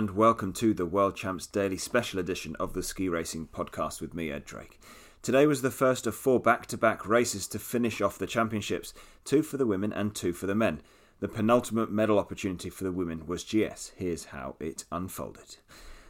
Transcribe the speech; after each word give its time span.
and 0.00 0.12
welcome 0.12 0.50
to 0.50 0.72
the 0.72 0.86
World 0.86 1.14
Champs 1.14 1.46
Daily 1.46 1.76
Special 1.76 2.18
Edition 2.18 2.56
of 2.58 2.72
the 2.72 2.82
Ski 2.82 3.06
Racing 3.06 3.48
Podcast 3.48 4.00
with 4.00 4.14
me, 4.14 4.30
Ed 4.30 4.46
Drake. 4.46 4.80
Today 5.20 5.46
was 5.46 5.60
the 5.60 5.70
first 5.70 6.06
of 6.06 6.14
four 6.14 6.40
back 6.40 6.64
to 6.68 6.78
back 6.78 7.06
races 7.06 7.46
to 7.48 7.58
finish 7.58 8.00
off 8.00 8.16
the 8.16 8.26
championships 8.26 8.94
two 9.26 9.42
for 9.42 9.58
the 9.58 9.66
women 9.66 9.92
and 9.92 10.14
two 10.14 10.32
for 10.32 10.46
the 10.46 10.54
men. 10.54 10.80
The 11.18 11.28
penultimate 11.28 11.90
medal 11.92 12.18
opportunity 12.18 12.70
for 12.70 12.84
the 12.84 12.92
women 12.92 13.26
was 13.26 13.44
GS. 13.44 13.92
Here's 13.94 14.24
how 14.24 14.56
it 14.58 14.86
unfolded 14.90 15.56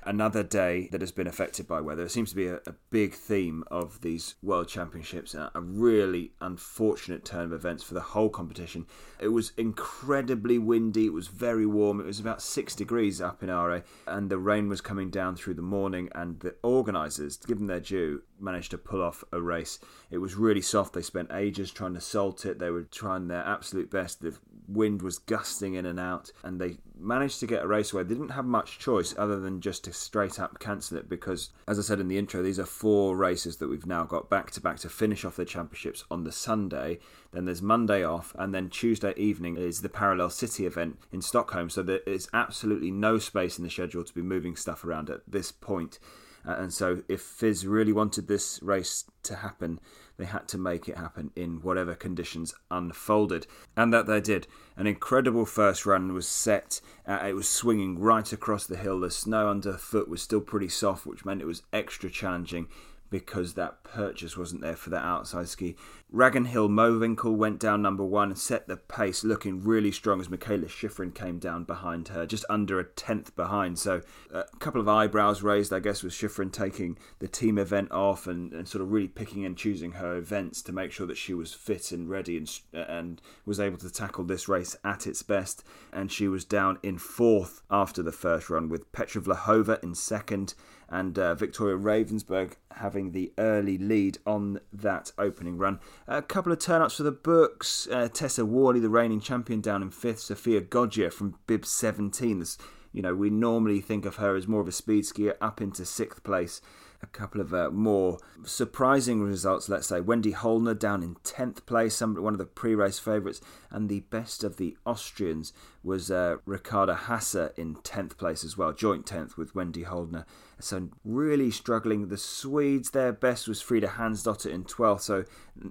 another 0.03 0.43
day 0.43 0.89
that 0.93 1.01
has 1.01 1.13
been 1.13 1.27
affected 1.27 1.67
by 1.67 1.81
weather. 1.81 2.05
It 2.05 2.11
seems 2.11 2.31
to 2.31 2.37
be 2.37 2.47
a, 2.47 2.57
a, 2.67 2.75
big 2.91 3.15
theme 3.15 3.63
of 3.71 4.01
these 4.01 4.35
World 4.43 4.69
Championships, 4.69 5.35
a 5.35 5.51
really 5.55 6.33
unfortunate 6.41 7.25
turn 7.25 7.45
of 7.47 7.53
events 7.53 7.85
for 7.85 7.95
the 7.95 8.01
whole 8.01 8.31
competition. 8.31 8.87
It 9.21 9.29
was 9.29 9.53
incredibly 9.57 10.59
windy, 10.59 11.07
it 11.07 11.13
was 11.13 11.29
very 11.29 11.67
warm, 11.67 12.01
it 12.01 12.07
was 12.07 12.19
about 12.19 12.43
six 12.43 12.75
degrees 12.75 13.21
up 13.21 13.43
in 13.43 13.49
Åre, 13.49 13.85
and 14.07 14.29
the 14.29 14.39
rain 14.39 14.69
was 14.69 14.81
coming 14.81 15.11
down 15.11 15.37
through 15.37 15.55
the 15.55 15.63
morning, 15.63 16.09
and 16.15 16.41
the 16.41 16.57
organisers, 16.63 17.37
given 17.37 17.67
their 17.67 17.81
due, 17.81 18.23
managed 18.41 18.71
to 18.73 18.79
pull 18.79 19.03
off 19.03 19.23
a 19.33 19.41
race. 19.41 19.79
It 20.11 20.19
was 20.19 20.35
really 20.35 20.63
soft. 20.63 20.95
They 20.95 21.03
spent 21.03 21.31
ages 21.33 21.71
trying 21.71 21.95
to 21.95 22.01
salt 22.01 22.45
it. 22.45 22.59
They 22.59 22.71
were 22.71 22.83
trying 22.83 23.29
their 23.29 23.45
absolute 23.45 23.91
best. 23.91 24.21
The 24.23 24.35
wind 24.71 25.03
was 25.03 25.19
gusting 25.19 25.75
in 25.75 25.87
and 25.87 25.99
out, 25.99 26.33
and 26.43 26.61
they 26.61 26.79
managed 26.99 27.41
to 27.41 27.47
get 27.47 27.63
a 27.63 27.67
race 27.67 27.93
away. 27.93 28.03
They 28.03 28.15
didn't 28.15 28.31
have 28.31 28.45
much 28.45 28.79
choice 28.79 29.15
other 29.17 29.41
than 29.41 29.61
just 29.61 29.85
to 29.85 29.93
straight 29.93 30.39
up 30.39 30.59
cancel 30.59 30.99
it 30.99 31.09
because, 31.09 31.51
as 31.67 31.79
I 31.79 31.83
said 31.83 32.01
in 32.01 32.09
the 32.09 32.19
intro, 32.19 32.43
these 32.43 32.59
are 32.59 32.67
four 32.67 33.17
races 33.17 33.57
that 33.57 33.69
we've 33.69 33.87
now 33.87 34.05
got 34.05 34.31
back 34.31 34.51
to 34.53 34.61
back 34.61 34.79
to 34.81 34.89
finish 34.89 35.25
off 35.25 35.37
the 35.37 35.45
championships 35.45 36.05
on 36.11 36.25
the 36.25 36.33
Sunday. 36.33 36.99
Then 37.33 37.45
there's 37.45 37.63
Monday 37.63 38.05
off, 38.05 38.35
and 38.39 38.55
then 38.55 38.69
Tuesday 38.69 39.15
evening 39.17 39.57
is 39.57 39.81
the 39.81 39.89
Parallel 39.89 40.31
City 40.31 40.67
event 40.67 40.99
in 41.13 41.23
Stockholm. 41.23 41.71
So 41.71 41.83
there 41.83 42.01
is 42.07 42.29
absolutely 42.33 42.91
no 42.91 43.19
space 43.19 43.59
in 43.59 43.65
the 43.65 43.71
schedule 43.71 44.05
to 44.05 44.15
be 44.15 44.23
moving 44.23 44.57
stuff 44.57 44.85
around 44.85 45.11
at 45.11 45.21
this 45.27 45.53
point. 45.53 45.99
Uh, 46.47 46.57
and 46.59 46.73
so, 46.73 47.03
if 47.09 47.21
FIS 47.21 47.65
really 47.65 47.93
wanted 47.93 48.29
this 48.29 48.63
race 48.63 49.05
to 49.25 49.37
happen, 49.37 49.79
they 50.17 50.25
had 50.27 50.47
to 50.49 50.59
make 50.59 50.89
it 50.89 50.99
happen 50.99 51.31
in 51.35 51.63
whatever 51.63 51.95
conditions 51.95 52.55
unfolded. 52.71 53.47
And 53.77 53.93
that 53.93 54.07
they 54.07 54.21
did. 54.21 54.47
An 54.77 54.87
incredible 54.87 55.47
first 55.47 55.87
run 55.87 56.13
was 56.13 56.29
set. 56.29 56.81
Uh, 57.07 57.21
it 57.27 57.35
was 57.35 57.49
swinging 57.49 57.99
right 57.99 58.31
across 58.33 58.67
the 58.67 58.77
hill. 58.77 59.01
The 59.01 59.11
snow 59.11 59.49
underfoot 59.49 60.09
was 60.09 60.23
still 60.23 60.41
pretty 60.41 60.69
soft, 60.69 61.07
which 61.07 61.25
meant 61.25 61.43
it 61.43 61.47
was 61.47 61.63
extra 61.73 62.11
challenging 62.11 62.69
because 63.11 63.55
that 63.55 63.83
purchase 63.83 64.37
wasn't 64.37 64.63
there 64.63 64.77
for 64.77 64.91
that 64.91 65.05
outside 65.05 65.49
ski. 65.49 65.77
Ragnhild 66.13 66.71
Mowinckel 66.71 67.37
went 67.37 67.61
down 67.61 67.83
number 67.83 68.05
one 68.05 68.31
and 68.31 68.39
set 68.39 68.67
the 68.67 68.77
pace, 68.77 69.23
looking 69.23 69.63
really 69.63 69.93
strong 69.93 70.21
as 70.21 70.29
Mikaela 70.29 70.67
Shiffrin 70.67 71.15
came 71.15 71.39
down 71.39 71.65
behind 71.65 72.09
her, 72.09 72.27
just 72.27 72.45
under 72.49 72.81
a 72.81 72.85
tenth 72.85 73.35
behind. 73.37 73.79
So 73.79 74.03
a 74.33 74.45
couple 74.59 74.81
of 74.81 74.89
eyebrows 74.89 75.43
raised, 75.43 75.73
I 75.73 75.79
guess, 75.79 76.03
with 76.03 76.13
Shiffrin 76.13 76.53
taking 76.53 76.99
the 77.21 77.29
team 77.29 77.59
event 77.59 77.93
off 77.93 78.27
and, 78.27 78.53
and 78.53 78.67
sort 78.67 78.83
of 78.83 78.91
really 78.91 79.09
picking 79.09 79.45
and 79.45 79.57
choosing 79.57 79.93
her 79.93 80.17
events 80.17 80.63
to 80.63 80.73
make 80.73 80.91
sure 80.91 81.07
that 81.07 81.17
she 81.17 81.35
was 81.35 81.55
fit 81.55 81.93
and 81.93 82.09
ready 82.09 82.37
and, 82.37 82.61
and 82.73 83.23
was 83.47 83.61
able 83.61 83.79
to 83.79 83.91
tackle 83.91 84.25
this 84.25 84.49
race 84.49 84.77
at 84.83 85.07
its 85.07 85.23
best. 85.23 85.63
And 85.93 86.11
she 86.11 86.27
was 86.27 86.45
down 86.45 86.79
in 86.83 86.99
fourth 86.99 87.63
after 87.71 88.03
the 88.03 88.13
first 88.13 88.51
run, 88.51 88.69
with 88.69 88.91
Petra 88.93 89.23
Vlhova 89.23 89.83
in 89.83 89.95
second 89.95 90.55
and 90.91 91.19
uh, 91.19 91.35
Viktoria 91.37 91.81
Rebensburg 91.81 92.55
having 92.73 93.13
the 93.13 93.33
early 93.39 93.79
lead 93.79 94.19
on 94.27 94.61
that 94.73 95.13
opening 95.17 95.57
run. 95.57 95.79
A 96.09 96.21
couple 96.21 96.53
of 96.53 96.59
turnouts 96.59 96.97
for 96.97 97.05
the 97.05 97.13
books. 97.13 97.87
Uh, 97.91 98.09
Tessa 98.09 98.45
Worley, 98.45 98.81
the 98.81 98.89
reigning 98.89 99.21
champion, 99.21 99.61
down 99.61 99.83
in 99.83 99.91
fifth. 99.91 100.21
Sofia 100.21 100.61
Goggia 100.61 101.13
from 101.13 101.37
Bib 101.47 101.65
17. 101.65 102.41
This, 102.41 102.59
you 102.93 103.03
know, 103.03 103.15
we 103.15 103.31
normally 103.31 103.81
think 103.81 104.05
of 104.05 104.17
her 104.17 104.35
as 104.35 104.49
more 104.49 104.61
of 104.61 104.69
a 104.69 104.73
speed 104.73 105.05
skier, 105.05 105.37
up 105.41 105.61
into 105.61 105.85
sixth 105.85 106.25
place 106.25 106.61
a 107.03 107.07
couple 107.07 107.41
of 107.41 107.55
uh, 107.55 107.71
more 107.71 108.19
surprising 108.45 109.23
results, 109.23 109.69
let's 109.69 109.87
say. 109.87 110.01
Wendy 110.01 110.33
Holdener 110.33 110.79
down 110.79 111.03
in 111.03 111.15
10th 111.17 111.65
place, 111.65 111.95
some, 111.97 112.15
one 112.15 112.35
of 112.35 112.39
the 112.39 112.45
pre 112.45 112.75
race 112.75 112.99
favourites, 112.99 113.41
and 113.71 113.89
the 113.89 114.01
best 114.01 114.45
of 114.45 114.57
the 114.59 114.77
Austrians 114.85 115.53
was 115.83 116.11
uh, 116.11 116.37
Ricarda 116.45 116.95
Haaser 117.07 117.57
in 117.57 117.77
10th 117.77 118.19
place 118.19 118.45
as 118.45 118.59
well, 118.59 118.73
joint 118.73 119.07
10th 119.07 119.37
with 119.37 119.55
Wendy 119.55 119.85
Holdener. 119.85 120.27
So, 120.59 120.91
really 121.05 121.51
struggling. 121.51 122.09
The 122.09 122.19
Swedes, 122.19 122.91
their 122.91 123.13
best 123.13 123.49
was 123.49 123.63
Frida 123.63 123.89
Hansdotter 123.89 124.51
in 124.51 124.65
12th, 124.65 125.01
so 125.01 125.25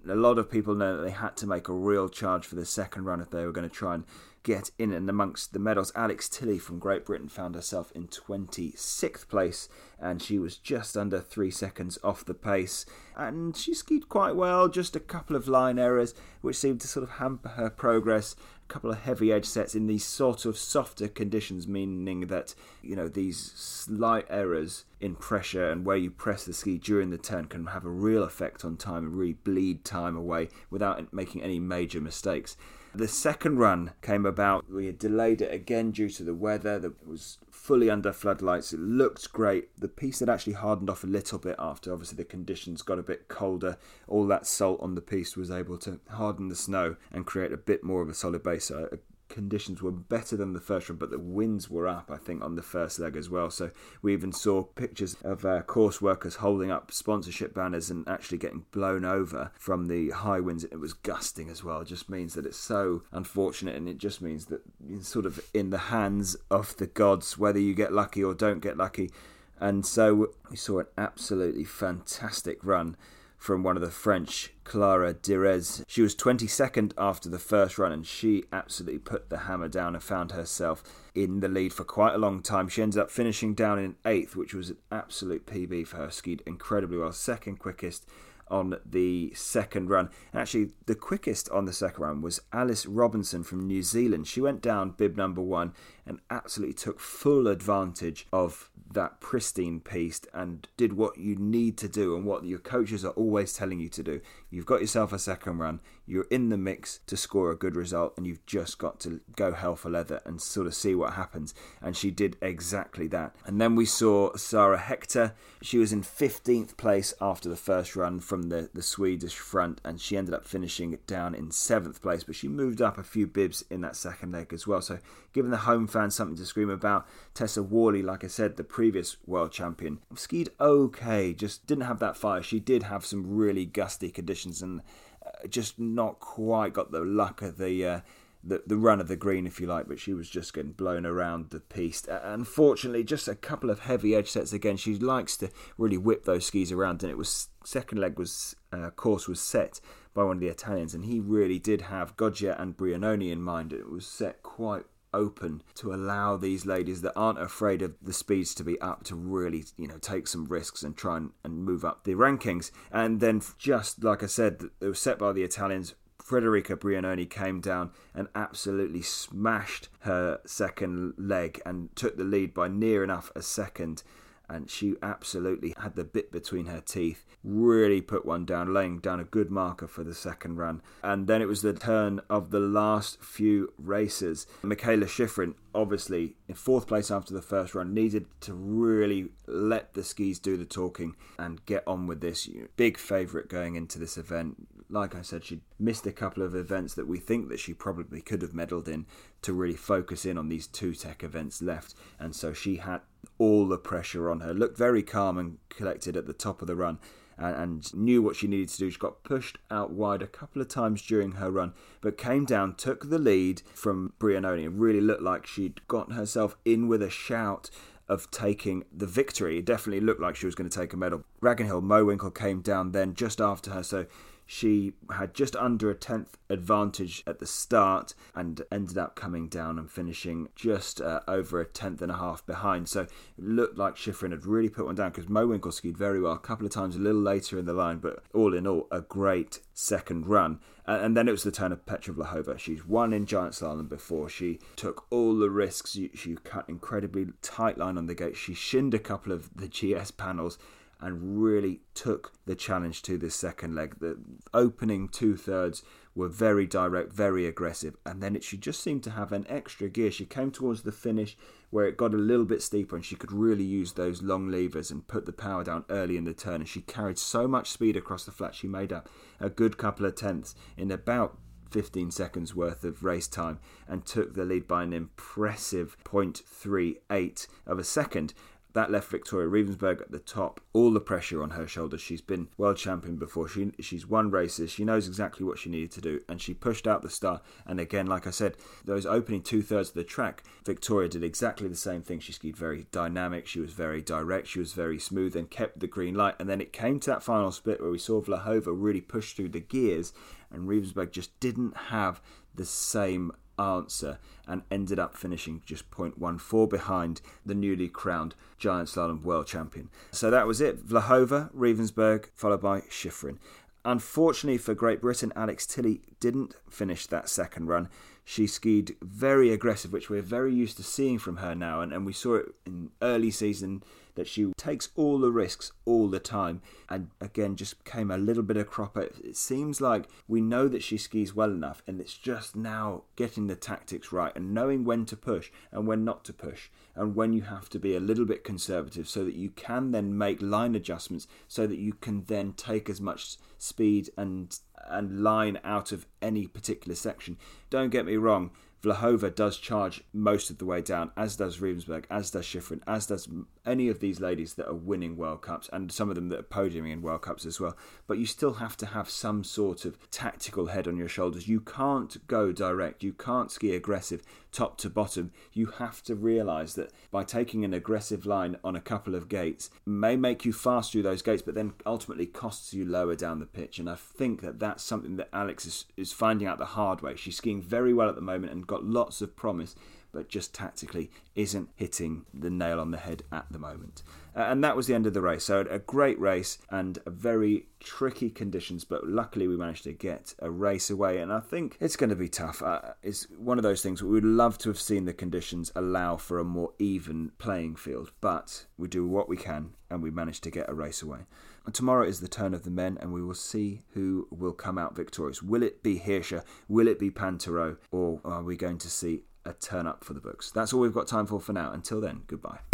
a 0.07 0.16
lot 0.16 0.39
of 0.39 0.50
people 0.50 0.73
know 0.73 0.97
that 0.97 1.03
they 1.03 1.12
had 1.12 1.38
to 1.38 1.47
make 1.47 1.68
a 1.68 1.73
real 1.73 2.09
charge 2.09 2.45
for 2.45 2.56
the 2.56 2.66
second 2.66 3.06
run 3.06 3.22
if 3.22 3.29
they 3.29 3.45
were 3.45 3.51
going 3.51 3.69
to 3.69 3.75
try 3.75 3.94
and 3.94 4.06
get 4.49 4.71
in 4.79 4.91
and 4.91 5.07
amongst 5.07 5.53
the 5.53 5.59
medals. 5.59 5.91
Alex 5.95 6.27
Tilley 6.27 6.57
from 6.57 6.79
Great 6.79 7.05
Britain 7.05 7.29
found 7.29 7.53
herself 7.53 7.91
in 7.93 8.07
26th 8.07 9.27
place 9.27 9.69
and 9.99 10.23
she 10.23 10.39
was 10.39 10.57
just 10.57 10.97
under 10.97 11.19
three 11.19 11.51
seconds 11.51 11.99
off 12.03 12.25
the 12.25 12.33
pace. 12.33 12.83
And 13.15 13.55
she 13.55 13.75
skied 13.75 14.09
quite 14.09 14.35
well, 14.35 14.67
just 14.67 14.95
a 14.95 14.99
couple 14.99 15.35
of 15.35 15.47
line 15.47 15.77
errors 15.77 16.15
which 16.41 16.57
seemed 16.57 16.81
to 16.81 16.88
sort 16.88 17.03
of 17.03 17.17
hamper 17.17 17.49
her 17.49 17.69
progress. 17.69 18.35
A 18.67 18.73
couple 18.73 18.89
of 18.89 19.01
heavy 19.01 19.31
edge 19.31 19.45
sets 19.45 19.75
in 19.75 19.85
these 19.85 20.03
sort 20.03 20.45
of 20.45 20.57
softer 20.57 21.07
conditions, 21.07 21.67
meaning 21.67 22.21
that, 22.21 22.55
you 22.81 22.95
know, 22.95 23.07
these 23.07 23.51
slight 23.55 24.25
errors 24.31 24.85
in 24.99 25.13
pressure 25.13 25.69
and 25.69 25.85
where 25.85 25.97
you 25.97 26.09
press 26.09 26.45
the 26.45 26.53
ski 26.53 26.79
during 26.79 27.11
the 27.11 27.19
turn 27.19 27.45
can 27.45 27.67
have 27.67 27.85
a 27.85 27.89
real 27.89 28.23
effect 28.23 28.65
on 28.65 28.77
time 28.77 29.05
and 29.05 29.15
really 29.15 29.33
bleed 29.33 29.85
time 29.85 30.17
away 30.17 30.49
without 30.71 31.13
making 31.13 31.43
any 31.43 31.59
major 31.59 32.01
mistakes. 32.01 32.57
The 32.94 33.07
second 33.07 33.59
run 33.59 33.91
came 34.01 34.25
about. 34.25 34.69
We 34.69 34.88
had 34.88 34.97
delayed 34.97 35.41
it 35.41 35.53
again 35.53 35.91
due 35.91 36.09
to 36.09 36.23
the 36.23 36.33
weather. 36.33 36.79
that 36.79 37.07
was 37.07 37.38
fully 37.51 37.89
under 37.89 38.11
floodlights. 38.11 38.73
It 38.73 38.79
looked 38.79 39.31
great. 39.31 39.79
The 39.79 39.88
piste 39.88 40.22
had 40.22 40.29
actually 40.29 40.53
hardened 40.53 40.89
off 40.89 41.03
a 41.03 41.07
little 41.07 41.38
bit 41.38 41.55
after 41.59 41.94
obviously 41.94 42.17
the 42.17 42.25
conditions 42.25 42.81
got 42.81 43.00
a 43.00 43.03
bit 43.03 43.27
colder. 43.27 43.77
All 44.07 44.25
that 44.27 44.47
salt 44.47 44.81
on 44.81 44.95
the 44.95 45.01
piste 45.01 45.38
was 45.38 45.51
able 45.51 45.77
to 45.79 46.00
harden 46.09 46.50
the 46.50 46.55
snow 46.55 46.95
and 47.11 47.25
create 47.25 47.51
a 47.51 47.57
bit 47.57 47.83
more 47.83 48.01
of 48.01 48.09
a 48.09 48.13
solid 48.13 48.44
base. 48.44 48.66
So 48.66 48.97
conditions 49.29 49.81
were 49.81 49.91
better 49.91 50.35
than 50.35 50.53
the 50.53 50.59
first 50.59 50.90
run, 50.90 50.97
but 50.97 51.12
the 51.12 51.19
winds 51.19 51.69
were 51.69 51.88
up, 51.88 52.12
I 52.12 52.17
think, 52.17 52.44
on 52.44 52.56
the 52.56 52.62
first 52.62 53.00
leg 53.00 53.16
as 53.16 53.29
well. 53.29 53.50
So 53.50 53.72
we 54.01 54.13
even 54.13 54.34
saw 54.34 54.63
pictures 54.63 55.16
of 55.23 55.45
uh, 55.45 55.62
course 55.62 56.01
workers 56.01 56.35
holding 56.35 56.72
up 56.72 56.91
sponsorship 56.91 57.53
banners 57.53 57.89
and 57.89 58.07
actually 58.07 58.39
getting 58.39 58.66
blown 58.72 59.06
over 59.06 59.51
from 59.57 59.88
the 59.88 60.09
high 60.09 60.39
winds. 60.39 60.63
It 60.66 60.79
was 60.79 60.94
gusting 60.94 61.50
as 61.50 61.63
well. 61.63 61.81
It 61.81 61.88
just 61.88 62.09
means 62.09 62.34
that 62.34 62.45
it's 62.45 62.57
so 62.57 63.03
unfortunate, 63.12 63.75
and 63.75 63.88
it 63.88 63.97
just 63.97 64.22
means 64.22 64.47
that 64.47 64.62
sort 65.01 65.25
of 65.25 65.39
in 65.53 65.69
the 65.69 65.78
hands 65.78 66.35
of 66.51 66.75
the 66.78 66.88
gods, 66.88 67.38
whether 67.38 67.59
you 67.59 67.73
get 67.73 67.94
lucky 67.94 68.23
or 68.23 68.34
don't 68.34 68.59
get 68.59 68.78
lucky. 68.78 69.12
And 69.59 69.85
so 69.85 70.29
we 70.50 70.56
saw 70.56 70.79
an 70.79 70.85
absolutely 70.97 71.66
fantastic 71.66 72.63
run 72.63 72.95
from 73.39 73.63
one 73.63 73.77
of 73.77 73.81
the 73.81 73.89
French, 73.89 74.51
Clara 74.66 75.13
Direz. 75.13 75.83
She 75.88 76.01
was 76.01 76.13
22nd 76.13 76.91
after 76.97 77.29
the 77.29 77.39
first 77.39 77.79
run 77.79 77.94
and 77.94 78.05
she 78.05 78.44
absolutely 78.51 79.00
put 79.00 79.29
the 79.29 79.39
hammer 79.39 79.69
down 79.69 79.95
and 79.95 80.03
found 80.03 80.33
herself 80.33 80.83
in 81.16 81.39
the 81.39 81.47
lead 81.47 81.73
for 81.73 81.85
quite 81.85 82.13
a 82.13 82.19
long 82.19 82.41
time. 82.41 82.67
She 82.67 82.81
ended 82.81 83.00
up 83.00 83.09
finishing 83.09 83.53
down 83.53 83.79
in 83.79 83.95
8th, 84.03 84.35
which 84.35 84.53
was 84.53 84.72
an 84.72 84.77
absolute 84.91 85.47
PB 85.47 85.88
for 85.88 85.97
her. 85.97 86.11
Skied 86.11 86.44
incredibly 86.45 86.97
well, 86.97 87.13
second 87.13 87.59
quickest 87.59 88.05
on 88.51 88.77
the 88.85 89.31
second 89.35 89.89
run. 89.89 90.09
Actually, 90.33 90.71
the 90.85 90.95
quickest 90.95 91.50
on 91.50 91.66
the 91.66 91.73
second 91.73 92.03
run 92.03 92.21
was 92.21 92.41
Alice 92.51 92.85
Robinson 92.85 93.44
from 93.44 93.66
New 93.66 93.83
Zealand. 93.83 94.27
She 94.27 94.41
went 94.41 94.61
down 94.61 94.91
bib 94.91 95.16
number 95.16 95.41
one 95.41 95.73
and 96.09 96.19
absolutely 96.31 96.73
took 96.73 96.99
full 96.99 97.47
advantage 97.47 98.27
of 98.33 98.69
that 98.91 99.21
pristine 99.21 99.79
piste 99.79 100.27
and 100.33 100.67
did 100.75 100.93
what 100.93 101.17
you 101.19 101.35
need 101.35 101.77
to 101.77 101.87
do 101.87 102.15
and 102.15 102.25
what 102.25 102.43
your 102.43 102.57
coaches 102.57 103.05
are 103.05 103.11
always 103.11 103.53
telling 103.53 103.79
you 103.79 103.88
to 103.88 104.01
do. 104.01 104.19
You've 104.50 104.65
got 104.65 104.81
yourself 104.81 105.13
a 105.13 105.19
second 105.19 105.59
run, 105.59 105.79
you're 106.07 106.25
in 106.31 106.50
the 106.50 106.57
mix 106.57 107.00
to 107.06 107.15
score 107.15 107.51
a 107.51 107.56
good 107.56 107.75
result, 107.75 108.15
and 108.17 108.25
you've 108.25 108.44
just 108.47 108.79
got 108.79 109.00
to 109.01 109.21
go 109.35 109.53
hell 109.53 109.75
for 109.75 109.91
leather 109.91 110.21
and 110.25 110.41
sort 110.41 110.65
of 110.65 110.73
see 110.73 110.95
what 110.95 111.13
happens. 111.13 111.53
And 111.81 111.95
she 111.95 112.09
did 112.09 112.35
exactly 112.41 113.07
that. 113.09 113.35
And 113.45 113.62
then 113.62 113.75
we 113.75 113.85
saw 113.85 114.35
Sara 114.35 114.79
Hector. 114.79 115.35
She 115.62 115.77
was 115.77 115.94
in 115.94 116.01
15th 116.01 116.75
place 116.77 117.13
after 117.21 117.47
the 117.47 117.55
first 117.55 117.95
run 117.95 118.19
from 118.19 118.50
the, 118.50 118.71
the 118.73 118.81
Swedish 118.81 119.35
front, 119.35 119.81
and 119.85 120.01
she 120.01 120.17
ended 120.17 120.33
up 120.33 120.45
finishing 120.45 120.97
down 121.05 121.35
in 121.35 121.50
7th 121.50 122.01
place, 122.01 122.23
but 122.23 122.35
she 122.35 122.47
moved 122.47 122.81
up 122.81 122.97
a 122.97 123.03
few 123.03 123.27
bibs 123.27 123.63
in 123.69 123.81
that 123.81 123.95
second 123.95 124.31
leg 124.31 124.51
as 124.51 124.65
well. 124.65 124.81
So, 124.81 124.97
given 125.31 125.51
the 125.51 125.57
home 125.57 125.85
fans 126.00 126.16
something 126.16 126.38
to 126.38 126.46
scream 126.46 126.69
about, 126.69 127.06
Tessa 127.34 127.62
Worley, 127.62 128.01
like 128.01 128.24
I 128.24 128.28
said, 128.28 128.56
the 128.56 128.63
previous 128.63 129.18
world 129.25 129.51
champion, 129.51 130.00
skied 130.16 130.50
okay, 130.57 131.34
just 131.34 131.68
didn't 131.68 131.84
have 131.84 132.00
that 132.00 132.16
fire. 132.16 132.42
She 132.42 132.62
did 132.62 132.84
have 132.84 133.06
some 133.06 133.36
really 133.36 133.66
gusty 133.66 134.10
conditions 134.10 134.62
and 134.62 134.80
uh, 135.25 135.48
just 135.50 135.78
not 135.78 136.22
quite 136.22 136.72
got 136.72 136.92
the 136.92 137.01
luck 137.01 137.42
of 137.42 137.57
the. 137.57 137.86
Uh, 137.86 138.00
the, 138.42 138.63
the 138.66 138.78
run 138.78 139.01
of 139.01 139.10
the 139.10 139.18
green, 139.18 139.46
if 139.46 139.60
you 139.60 139.68
like, 139.68 139.90
but 139.90 140.00
she 140.00 140.13
was 140.13 140.30
just 140.30 140.54
getting 140.54 140.72
blown 140.72 141.06
around 141.06 141.50
the 141.50 141.60
piste. 141.60 142.07
Uh, 142.07 142.22
unfortunately, 142.24 143.04
just 143.04 143.28
a 143.28 143.36
couple 143.36 143.69
of 143.69 143.81
heavy 143.81 144.16
edge 144.16 144.30
sets 144.30 144.54
again. 144.54 144.78
She 144.78 144.96
likes 144.96 145.36
to 145.38 145.50
really 145.78 145.98
whip 145.98 146.24
those 146.24 146.46
skis 146.46 146.72
around, 146.72 147.04
and 147.04 147.12
it 147.12 147.18
was 147.18 147.50
second 147.66 147.98
leg 147.98 148.18
was 148.18 148.56
uh, 148.72 148.92
course 148.92 149.28
was 149.28 149.42
set 149.42 149.81
by 150.13 150.24
one 150.24 150.38
of 150.38 150.40
the 150.40 150.48
Italians, 150.48 150.94
and 150.94 151.04
he 151.04 151.19
really 151.19 151.60
did 151.60 151.81
have 151.81 152.16
Goggia 152.16 152.56
and 152.57 152.78
Brignone 152.78 153.30
in 153.30 153.42
mind. 153.42 153.74
It 153.74 153.92
was 153.92 154.07
set 154.07 154.42
quite 154.42 154.86
open 155.13 155.63
to 155.75 155.94
allow 155.94 156.38
these 156.38 156.65
ladies 156.65 157.01
that 157.01 157.13
aren't 157.15 157.41
afraid 157.41 157.81
of 157.81 157.95
the 158.01 158.13
speeds 158.13 158.53
to 158.56 158.63
be 158.63 158.79
up 158.81 159.03
to 159.06 159.15
really, 159.15 159.65
you 159.77 159.88
know, 159.88 159.97
take 159.97 160.27
some 160.27 160.45
risks 160.45 160.83
and 160.83 160.95
try 160.95 161.17
and, 161.17 161.31
and 161.44 161.63
move 161.63 161.85
up 161.85 162.03
the 162.03 162.13
rankings. 162.13 162.71
And 162.91 163.19
then, 163.19 163.41
just 163.57 164.03
like 164.03 164.23
I 164.23 164.27
said, 164.27 164.63
it 164.81 164.85
was 164.85 165.00
set 165.00 165.19
by 165.19 165.33
the 165.33 165.44
Italians. 165.44 165.95
Federica 166.21 166.77
Brignone 166.77 167.27
came 167.29 167.59
down 167.59 167.91
and 168.13 168.27
absolutely 168.35 169.01
smashed 169.01 169.89
her 170.01 170.39
second 170.45 171.13
leg 171.17 171.59
and 171.65 171.95
took 171.95 172.17
the 172.17 172.23
lead 172.23 172.53
by 172.53 172.67
near 172.67 173.03
enough 173.03 173.31
a 173.35 173.41
second 173.41 174.03
and 174.50 174.69
she 174.69 174.96
absolutely 175.01 175.74
had 175.78 175.96
the 175.96 176.04
bit 176.04 176.31
between 176.31 176.66
her 176.66 176.81
teeth, 176.81 177.24
really 177.44 178.01
put 178.01 178.25
one 178.25 178.46
down, 178.46 178.74
laying 178.74 179.00
down 179.00 179.19
a 179.19 179.25
good 179.25 179.51
marker 179.51 179.88
for 179.88 180.04
the 180.04 180.16
second 180.16 180.57
run. 180.57 180.81
And 181.04 181.28
then 181.28 181.42
it 181.42 181.48
was 181.48 181.62
the 181.62 181.74
turn 181.74 182.22
of 182.30 182.51
the 182.51 182.60
last 182.60 183.22
few 183.24 183.74
races. 183.78 184.48
Mikaela 184.63 185.06
Shiffrin, 185.06 185.54
obviously 185.74 186.36
in 186.48 186.56
fourth 186.56 186.88
place 186.88 187.12
after 187.12 187.34
the 187.34 187.42
first 187.42 187.75
run, 187.75 187.94
needed 187.94 188.25
to 188.42 188.54
really 188.54 189.30
let 189.48 189.94
the 189.94 190.04
skis 190.04 190.40
do 190.40 190.57
the 190.57 190.66
talking 190.66 191.16
and 191.38 191.66
get 191.66 191.84
on 191.88 192.07
with 192.07 192.22
this. 192.22 192.50
Big 192.75 192.98
favourite 192.98 193.48
going 193.48 193.75
into 193.75 194.00
this 194.00 194.18
event. 194.18 194.68
Like 194.90 195.13
I 195.13 195.22
said, 195.22 195.46
she 195.46 195.62
missed 195.78 196.07
a 196.07 196.12
couple 196.12 196.42
of 196.42 196.56
events 196.56 196.96
that 196.96 197.07
we 197.07 197.19
think 197.19 197.50
that 197.50 197.60
she 197.60 197.75
probably 197.75 198.22
could 198.22 198.42
have 198.42 198.54
medalled 198.54 198.88
in 198.88 199.06
to 199.44 199.54
really 199.54 199.75
focus 199.75 200.25
in 200.25 200.38
on 200.38 200.50
these 200.50 200.66
two 200.66 200.96
tech 200.96 201.24
events 201.24 201.62
left. 201.62 201.94
And 202.19 202.36
so 202.36 202.54
she 202.54 202.78
had 202.78 203.01
all 203.39 203.68
the 203.68 203.77
pressure 203.77 204.30
on 204.30 204.41
her. 204.41 204.53
Looked 204.53 204.77
very 204.77 205.01
calm 205.01 205.39
and 205.39 205.57
collected 205.69 206.15
at 206.15 206.27
the 206.27 206.33
top 206.33 206.62
of 206.62 206.68
the 206.68 206.75
run 206.75 207.00
and, 207.39 207.56
and, 207.56 207.94
knew 207.94 208.21
what 208.21 208.36
she 208.36 208.47
needed 208.47 208.69
to 208.69 208.77
do. 208.77 208.91
She 208.91 209.00
got 209.00 209.24
pushed 209.24 209.57
out 209.71 209.91
wide 209.91 210.21
a 210.21 210.27
couple 210.27 210.62
of 210.62 210.68
times 210.68 211.01
during 211.01 211.33
her 211.33 211.50
run, 211.50 211.74
but 212.01 212.18
came 212.18 212.45
down, 212.45 212.75
took 212.75 213.09
the 213.09 213.18
lead 213.18 213.62
from 213.74 214.13
Brignone, 214.19 214.65
and 214.65 214.80
really 214.80 215.01
looked 215.01 215.24
like 215.24 215.47
she'd 215.47 215.88
gotten 215.88 216.13
herself 216.13 216.56
in 216.65 216.88
with 216.88 217.01
a 217.01 217.09
shout 217.09 217.69
of 218.07 218.30
taking 218.31 218.83
the 218.91 219.06
victory. 219.06 219.59
It 219.59 219.65
definitely 219.65 220.06
looked 220.06 220.19
like 220.19 220.36
she 220.36 220.47
was 220.47 220.56
going 220.56 220.69
to 220.69 220.77
take 220.77 220.94
a 220.94 220.97
medal. 220.97 221.24
Ragnhild 221.41 221.83
Mowinckel 221.83 222.36
came 222.36 222.62
down 222.62 222.91
then 222.91 223.13
just 223.13 223.39
after 223.39 223.71
her, 223.71 223.83
so 223.83 224.06
she 224.51 224.94
had 225.12 225.36
just 225.36 225.56
under 225.57 225.92
a 225.92 225.94
tenth 225.94 226.36
advantage 226.50 227.22
at 227.28 227.38
the 227.38 227.46
start 227.46 228.16
and 228.34 228.63
ended 228.72 228.98
up 228.98 229.16
coming 229.16 229.48
down 229.48 229.78
and 229.78 229.92
finishing 229.92 230.50
just 230.56 231.00
uh, 231.00 231.19
over 231.28 231.62
a 231.62 231.66
tenth 231.68 232.01
and 232.01 232.12
a 232.12 232.18
half 232.18 232.44
behind. 232.48 232.90
So 232.90 233.01
it 233.01 233.10
looked 233.38 233.78
like 233.78 233.96
Shiffrin 233.96 234.31
had 234.31 234.48
really 234.48 234.68
put 234.68 234.88
one 234.88 234.96
down 234.96 235.12
because 235.12 235.28
Mowinckel 235.28 235.72
skied 235.72 236.00
very 236.00 236.19
well 236.19 236.31
a 236.31 236.40
couple 236.40 236.66
of 236.66 236.72
times 236.72 236.96
a 236.96 237.00
little 237.00 237.22
later 237.22 237.60
in 237.60 237.66
the 237.66 237.74
line, 237.74 238.00
but 238.00 238.24
all 238.34 238.56
in 238.56 238.66
all, 238.66 238.88
a 238.90 239.01
great 239.01 239.60
second 239.75 240.25
run. 240.25 240.60
And 240.88 241.16
then 241.16 241.28
it 241.28 241.31
was 241.31 241.44
the 241.44 241.51
turn 241.51 241.72
of 241.72 241.86
Petra 241.86 242.16
Vlhova. 242.16 242.57
She's 242.57 242.84
won 242.84 243.13
in 243.13 243.28
giant 243.28 243.54
slalom 243.54 243.88
before. 243.88 244.30
She 244.30 244.57
took 244.75 245.06
all 245.12 245.38
the 245.38 245.51
risks. 245.51 245.96
She 246.16 246.38
cut 246.44 246.68
incredibly 246.68 247.28
tight 247.44 247.78
line 247.78 248.00
on 248.00 248.07
the 248.07 248.16
gate. 248.16 248.36
She 248.36 248.56
shinned 248.56 248.96
a 248.96 249.00
couple 249.00 249.31
of 249.31 249.56
the 249.56 249.68
GS 249.68 250.10
panels 250.10 250.57
and 251.00 251.42
really 251.42 251.81
took 251.94 252.34
the 252.46 252.56
challenge 252.56 253.01
to 253.04 253.18
this 253.18 253.36
second 253.36 253.75
leg. 253.75 254.00
The 254.00 254.18
opening 254.54 255.07
two 255.07 255.38
thirds 255.38 255.81
were 256.13 256.28
very 256.28 256.68
direct, 256.68 257.13
very 257.13 257.46
aggressive, 257.46 257.96
and 258.06 258.22
then 258.22 258.36
it, 258.36 258.44
she 258.44 258.57
just 258.57 258.81
seemed 258.81 259.04
to 259.04 259.12
have 259.12 259.31
an 259.31 259.46
extra 259.48 259.90
gear. 259.90 260.12
She 260.12 260.25
came 260.25 260.51
towards 260.51 260.84
the 260.84 260.92
finish 260.92 261.38
where 261.69 261.88
it 261.88 261.98
got 261.98 262.13
a 262.13 262.18
little 262.18 262.46
bit 262.46 262.62
steeper, 262.62 262.96
and 262.96 263.06
she 263.06 263.16
could 263.16 263.31
really 263.31 263.63
use 263.63 263.94
those 263.94 264.22
long 264.22 264.50
levers 264.50 264.92
and 264.92 265.07
put 265.07 265.25
the 265.25 265.31
power 265.31 265.63
down 265.63 265.86
early 265.90 266.18
in 266.18 266.25
the 266.25 266.34
turn. 266.34 266.56
And 266.56 266.68
she 266.68 266.81
carried 266.81 267.19
so 267.19 267.48
much 267.48 267.69
speed 267.69 267.96
across 267.96 268.25
the 268.25 268.31
flat, 268.31 268.56
she 268.56 268.68
made 268.68 268.92
up 268.92 269.07
a 269.40 269.50
good 269.50 269.78
couple 269.78 270.06
of 270.06 270.16
tenths 270.16 270.56
in 270.75 270.92
about 270.92 271.38
15 271.72 272.12
seconds 272.12 272.56
worth 272.56 272.84
of 272.84 273.04
race 273.04 273.28
time 273.28 273.60
and 273.88 274.06
took 274.06 274.34
the 274.34 274.46
lead 274.46 274.68
by 274.68 274.84
an 274.84 274.94
impressive 274.94 275.96
0.38 276.04 277.48
of 277.66 277.80
a 277.80 277.84
second. 277.84 278.34
That 278.74 278.92
left 278.92 279.12
Viktoria 279.12 279.50
Rebensburg 279.50 280.00
at 280.00 280.12
the 280.12 280.19
top, 280.19 280.62
all 280.74 280.92
the 280.92 281.00
pressure 281.00 281.42
on 281.42 281.51
her 281.51 281.68
shoulders. 281.68 282.01
She's 282.01 282.21
been 282.21 282.50
world 282.56 282.77
champion 282.77 283.16
before. 283.16 283.48
She 283.48 283.71
she's 283.80 284.06
won 284.06 284.30
races. 284.30 284.69
She 284.69 284.86
knows 284.86 285.07
exactly 285.07 285.44
what 285.44 285.57
she 285.57 285.71
needed 285.71 285.92
to 285.94 286.01
do, 286.01 286.21
and 286.30 286.39
she 286.39 286.54
pushed 286.54 286.88
out 286.88 287.01
the 287.01 287.10
star. 287.10 287.42
And 287.66 287.80
again, 287.80 288.06
like 288.06 288.27
I 288.27 288.30
said, 288.30 288.57
those 288.86 289.07
opening 289.07 289.42
two 289.42 289.63
thirds 289.63 289.89
of 289.89 289.95
the 289.95 290.04
track, 290.04 290.44
Victoria 290.63 291.10
did 291.10 291.24
exactly 291.24 291.68
the 291.68 291.75
same 291.75 292.04
thing. 292.04 292.19
She 292.19 292.31
skied 292.31 292.56
very 292.56 292.86
dynamic. 292.92 293.48
She 293.48 293.60
was 293.60 293.74
very 293.74 294.01
direct. 294.04 294.48
She 294.48 294.60
was 294.60 294.74
very 294.74 295.00
smooth 295.00 295.36
and 295.36 295.50
kept 295.50 295.80
the 295.80 295.88
green 295.88 296.13
light. 296.13 296.36
And 296.39 296.48
then 296.48 296.62
it 296.62 296.72
came 296.72 297.00
to 297.00 297.10
that 297.10 297.24
final 297.24 297.51
split 297.51 297.81
where 297.81 297.89
we 297.89 297.98
saw 297.98 298.22
Vlhova 298.22 298.68
really 298.68 299.01
push 299.01 299.33
through 299.33 299.50
the 299.50 299.60
gears, 299.60 300.13
and 300.51 300.68
Rievensburg 300.68 301.12
just 301.12 301.39
didn't 301.39 301.75
have 301.75 302.22
the 302.54 302.65
same 302.65 303.31
answer 303.59 304.17
and 304.47 304.63
ended 304.71 304.97
up 304.97 305.15
finishing 305.15 305.61
just 305.65 305.89
0.14 305.91 306.69
behind 306.69 307.21
the 307.45 307.53
newly 307.53 307.89
crowned 307.89 308.33
giant 308.57 308.88
slalom 308.88 309.21
world 309.21 309.45
champion. 309.45 309.89
So 310.11 310.31
that 310.31 310.47
was 310.47 310.61
it. 310.61 310.88
Vlhova, 310.88 311.53
Rebensburg, 311.53 312.27
followed 312.33 312.61
by 312.61 312.81
Shiffrin. 312.81 313.38
Unfortunately 313.85 314.57
for 314.57 314.73
Great 314.73 315.01
Britain, 315.01 315.31
Alex 315.35 315.65
Tilley 315.65 316.01
didn't 316.19 316.56
finish 316.69 317.06
that 317.07 317.29
second 317.29 317.67
run. 317.67 317.89
She 318.25 318.45
skied 318.45 318.95
very 319.01 319.51
aggressive, 319.51 319.91
which 319.91 320.09
we're 320.09 320.21
very 320.21 320.53
used 320.53 320.77
to 320.77 320.83
seeing 320.83 321.17
from 321.17 321.38
her 321.38 321.55
now, 321.55 321.81
and, 321.81 321.91
and 321.91 322.05
we 322.05 322.13
saw 322.13 322.35
it 322.35 322.53
in 322.65 322.91
early 323.01 323.31
season 323.31 323.81
that 324.19 324.27
she 324.27 324.51
takes 324.57 324.89
all 324.98 325.18
the 325.18 325.31
risks 325.31 325.71
all 325.86 326.10
the 326.10 326.19
time 326.19 326.62
and 326.89 327.10
again 327.21 327.56
just 327.56 327.86
came 327.86 328.12
a 328.12 328.18
little 328.18 328.44
bit 328.44 328.57
of 328.57 328.69
cropper. 328.69 329.04
it 329.24 329.38
seems 329.38 329.80
like 329.80 330.10
we 330.27 330.42
know 330.42 330.68
that 330.68 330.83
she 330.83 330.98
skis 330.98 331.33
well 331.33 331.50
enough 331.50 331.81
and 331.88 332.01
it's 332.01 332.18
just 332.18 332.54
now 332.54 333.04
getting 333.16 333.48
the 333.48 333.56
tactics 333.56 334.12
right 334.12 334.36
and 334.36 334.54
knowing 334.54 334.83
when 334.83 335.06
to 335.06 335.16
push 335.16 335.51
and 335.71 335.88
when 335.88 336.04
not 336.04 336.25
to 336.25 336.33
push 336.33 336.68
and 336.95 337.16
when 337.16 337.31
you 337.31 337.44
have 337.44 337.69
to 337.69 337.80
be 337.80 337.95
a 337.95 338.00
little 338.01 338.25
bit 338.25 338.44
conservative 338.44 339.07
so 339.07 339.24
that 339.24 339.36
you 339.36 339.50
can 339.51 339.92
then 339.92 340.18
make 340.18 340.42
line 340.42 340.75
adjustments 340.75 341.25
so 341.48 341.65
that 341.65 341.80
you 341.80 341.94
can 341.94 342.25
then 342.25 342.51
take 342.51 342.89
as 342.89 343.00
much 343.00 343.38
speed 343.57 344.10
and 344.18 344.60
and 344.89 345.24
line 345.24 345.57
out 345.63 345.94
of 345.94 346.06
any 346.22 346.45
particular 346.45 346.95
section 346.95 347.38
don't 347.69 347.89
get 347.89 348.06
me 348.06 348.18
wrong 348.18 348.51
Vlhova 348.81 349.33
does 349.33 349.57
charge 349.57 350.03
most 350.13 350.49
of 350.49 350.57
the 350.57 350.65
way 350.65 350.81
down, 350.81 351.11
as 351.17 351.35
does 351.35 351.57
Rebensburg, 351.57 352.05
as 352.09 352.31
does 352.31 352.45
Shiffrin, 352.45 352.81
as 352.87 353.07
does 353.07 353.27
any 353.65 353.89
of 353.89 353.99
these 353.99 354.19
ladies 354.19 354.53
that 354.55 354.67
are 354.67 354.73
winning 354.73 355.17
World 355.17 355.41
Cups, 355.41 355.69
and 355.73 355.91
some 355.91 356.09
of 356.09 356.15
them 356.15 356.29
that 356.29 356.39
are 356.39 356.43
podiuming 356.43 356.93
in 356.93 357.01
World 357.01 357.21
Cups 357.21 357.45
as 357.45 357.59
well. 357.59 357.75
But 358.07 358.17
you 358.17 358.25
still 358.25 358.53
have 358.53 358.77
to 358.77 358.87
have 358.87 359.09
some 359.09 359.43
sort 359.43 359.86
of 359.86 359.98
tactical 360.12 360.67
head 360.67 360.88
on 360.88 360.98
your 360.98 361.09
shoulders. 361.09 361.48
You 361.48 361.59
can't 361.59 362.25
go 362.27 362.51
direct, 362.51 363.03
you 363.03 363.13
can't 363.13 363.51
ski 363.51 363.75
aggressive 363.75 364.24
top 364.51 364.77
to 364.77 364.89
bottom. 364.89 365.31
You 365.53 365.67
have 365.67 366.01
to 366.03 366.15
realise 366.15 366.74
that 366.74 366.91
by 367.12 367.24
taking 367.24 367.63
an 367.63 367.74
aggressive 367.74 368.25
line 368.25 368.57
on 368.63 368.75
a 368.75 368.81
couple 368.81 369.15
of 369.15 369.29
gates 369.29 369.69
may 369.86 370.15
make 370.15 370.45
you 370.45 370.53
fast 370.53 370.91
through 370.91 371.03
those 371.03 371.21
gates, 371.21 371.41
but 371.41 371.55
then 371.55 371.74
ultimately 371.86 372.25
costs 372.25 372.74
you 372.74 372.86
lower 372.86 373.15
down 373.15 373.39
the 373.39 373.45
pitch. 373.45 373.79
And 373.79 373.89
I 373.89 373.95
think 373.95 374.41
that 374.41 374.59
that's 374.59 374.83
something 374.83 375.17
that 375.17 375.29
Alex 375.33 375.65
is, 375.65 375.86
is 375.98 376.12
finding 376.12 376.48
out 376.48 376.57
the 376.57 376.65
hard 376.65 377.01
way. 377.01 377.15
She's 377.15 377.38
skiing 377.38 377.62
very 377.62 377.93
well 377.93 378.09
at 378.09 378.15
the 378.15 378.21
moment 378.21 378.53
and 378.53 378.65
got 378.69 378.85
lots 378.85 379.21
of 379.21 379.35
promise, 379.35 379.75
but 380.12 380.30
just 380.30 380.54
tactically 380.54 381.12
isn't 381.36 381.70
hitting 381.75 382.25
the 382.34 382.50
nail 382.50 382.80
on 382.80 382.92
the 382.92 382.98
head 382.98 383.24
at 383.32 383.46
the 383.51 383.60
moment. 383.60 384.04
Uh, 384.36 384.42
and 384.42 384.63
that 384.63 384.75
was 384.75 384.88
the 384.88 384.94
end 384.94 385.08
of 385.08 385.13
the 385.13 385.22
race. 385.22 385.46
So 385.46 385.66
a 385.70 385.80
great 385.80 386.20
race 386.20 386.60
and 386.70 386.98
very 387.08 387.68
tricky 387.80 388.30
conditions, 388.30 388.86
but 388.86 389.08
luckily 389.08 389.48
we 389.48 389.58
managed 389.58 389.84
to 389.84 389.94
get 389.94 390.34
a 390.39 390.50
race 390.50 390.89
away. 390.89 391.18
And 391.20 391.34
I 391.34 391.39
think 391.39 391.78
it's 391.80 391.96
going 391.96 392.10
to 392.10 392.16
be 392.16 392.30
tough. 392.30 392.62
Uh, 392.62 392.82
it's 393.04 393.28
one 393.38 393.58
of 393.58 393.63
those 393.63 393.82
things 393.82 394.04
we 394.04 394.12
would 394.12 394.24
love 394.24 394.58
to 394.60 394.70
have 394.70 394.80
seen 394.80 395.06
the 395.06 395.13
conditions 395.13 395.72
allow 395.75 396.18
for 396.18 396.39
a 396.39 396.44
more 396.44 396.74
even 396.80 397.32
playing 397.38 397.75
field, 397.75 398.12
but 398.22 398.66
we 398.78 398.88
do 398.88 399.06
what 399.08 399.30
we 399.30 399.38
can 399.38 399.72
and 399.89 400.04
we 400.04 400.12
managed 400.12 400.44
to 400.44 400.51
get 400.51 400.70
a 400.70 400.74
race 400.74 401.01
away. 401.01 401.20
And 401.66 401.75
tomorrow 401.75 402.08
is 402.08 402.20
the 402.20 402.28
turn 402.28 402.54
of 402.54 402.63
the 402.63 402.72
men, 402.72 402.98
and 403.00 403.13
we 403.13 403.22
will 403.22 403.36
see 403.36 403.82
who 403.94 404.28
will 404.32 404.54
come 404.54 404.78
out 404.78 404.96
victorious. 404.96 405.44
Will 405.44 405.62
it 405.62 405.84
be 405.84 406.00
Hirscher? 406.00 406.44
Will 406.68 406.88
it 406.88 406.98
be 406.98 407.12
Pinturault? 407.12 407.78
Or 407.92 408.22
are 408.24 408.42
we 408.42 408.56
going 408.56 408.78
to 408.80 408.89
see 408.89 409.22
a 409.46 409.53
turn 409.53 409.88
up 409.88 410.03
for 410.03 410.13
the 410.13 410.19
books? 410.19 410.51
That's 410.51 410.74
all 410.74 410.79
we've 410.79 410.93
got 410.93 411.08
time 411.08 411.25
for 411.25 411.39
for 411.39 411.53
now. 411.53 411.72
Until 411.72 412.01
then, 412.01 412.24
goodbye. 412.27 412.68